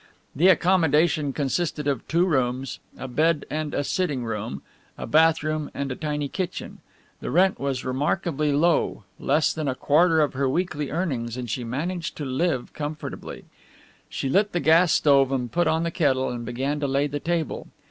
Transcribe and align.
The 0.35 0.47
accommodation 0.47 1.31
consisted 1.31 1.87
of 1.87 2.07
two 2.07 2.25
rooms, 2.25 2.79
a 2.97 3.07
bed 3.07 3.45
and 3.51 3.71
a 3.75 3.83
sitting 3.83 4.23
room, 4.25 4.63
a 4.97 5.05
bath 5.05 5.43
room 5.43 5.69
and 5.75 5.91
a 5.91 5.95
tiny 5.95 6.27
kitchen. 6.27 6.79
The 7.19 7.29
rent 7.29 7.59
was 7.59 7.85
remarkably 7.85 8.51
low, 8.51 9.03
less 9.19 9.53
than 9.53 9.67
a 9.67 9.75
quarter 9.75 10.19
of 10.19 10.33
her 10.33 10.49
weekly 10.49 10.89
earnings, 10.89 11.37
and 11.37 11.47
she 11.47 11.63
managed 11.63 12.17
to 12.17 12.25
live 12.25 12.73
comfortably. 12.73 13.45
She 14.09 14.27
lit 14.27 14.53
the 14.53 14.59
gas 14.59 14.91
stove 14.91 15.31
and 15.31 15.51
put 15.51 15.67
on 15.67 15.83
the 15.83 15.91
kettle 15.91 16.29
and 16.31 16.45
began 16.47 16.79
to 16.79 16.87
lay 16.87 17.05
the 17.05 17.19
table. 17.19 17.67